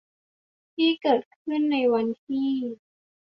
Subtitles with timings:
[0.73, 2.51] ที่เกิดขึ้นในวันที่